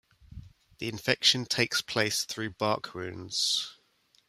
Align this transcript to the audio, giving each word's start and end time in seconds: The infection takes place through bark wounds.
The 0.79 0.89
infection 0.89 1.45
takes 1.45 1.83
place 1.83 2.25
through 2.25 2.53
bark 2.55 2.95
wounds. 2.95 3.77